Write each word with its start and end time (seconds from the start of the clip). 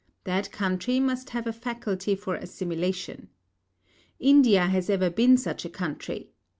That 0.23 0.51
country 0.51 0.99
must 0.99 1.29
have 1.29 1.45
a 1.45 1.53
faculty 1.53 2.15
for 2.15 2.33
assimilation. 2.33 3.29
India 4.19 4.65
has 4.65 4.89
ever 4.89 5.11
been 5.11 5.37
such 5.37 5.63
a 5.63 5.69
country. 5.69 6.31